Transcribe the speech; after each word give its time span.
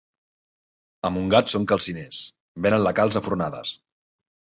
A 1.09 1.11
Montgat 1.17 1.51
són 1.53 1.67
calciners, 1.71 2.21
venen 2.67 2.81
la 2.87 2.95
calç 3.01 3.19
a 3.21 3.23
fornades. 3.27 3.75